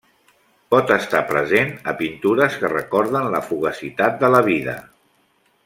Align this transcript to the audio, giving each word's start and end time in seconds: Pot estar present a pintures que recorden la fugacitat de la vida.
Pot 0.75 0.93
estar 0.95 1.19
present 1.31 1.69
a 1.91 1.93
pintures 1.99 2.57
que 2.63 2.73
recorden 2.73 3.29
la 3.37 3.43
fugacitat 3.51 4.19
de 4.25 4.33
la 4.37 4.41
vida. 4.51 4.77